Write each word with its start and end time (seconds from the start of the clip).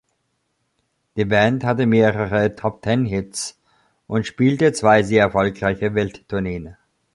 Die 1.15 1.25
Band 1.25 1.63
hatte 1.63 1.85
mehrere 1.85 2.55
Top-Ten-Hits 2.55 3.61
und 4.07 4.25
spielte 4.25 4.73
zwei 4.73 5.03
sehr 5.03 5.25
erfolgreiche 5.25 5.93
Welttourneen. 5.93 6.75